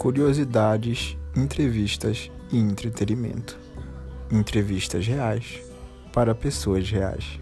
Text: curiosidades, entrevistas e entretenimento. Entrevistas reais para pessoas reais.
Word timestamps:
curiosidades, 0.00 1.14
entrevistas 1.36 2.30
e 2.50 2.56
entretenimento. 2.56 3.58
Entrevistas 4.32 5.06
reais 5.06 5.60
para 6.10 6.34
pessoas 6.34 6.88
reais. 6.90 7.38